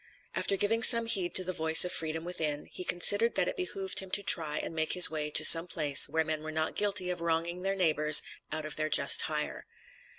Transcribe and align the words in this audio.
After 0.33 0.55
giving 0.57 0.81
some 0.81 1.05
heed 1.05 1.35
to 1.35 1.43
the 1.43 1.53
voice 1.53 1.85
of 1.85 1.91
freedom 1.91 2.23
within, 2.23 2.65
he 2.65 2.83
considered 2.83 3.35
that 3.35 3.47
it 3.47 3.55
behooved 3.55 3.99
him 3.99 4.09
to 4.17 4.23
try 4.23 4.57
and 4.57 4.73
make 4.73 4.93
his 4.93 5.11
way 5.11 5.29
to 5.29 5.45
some 5.45 5.67
place 5.67 6.09
where 6.09 6.23
men 6.23 6.41
were 6.41 6.51
not 6.51 6.75
guilty 6.75 7.11
of 7.11 7.21
wronging 7.21 7.61
their 7.61 7.75
neighbors 7.75 8.23
out 8.51 8.65
of 8.65 8.77
their 8.77 8.89
just 8.89 9.21
hire. 9.21 9.67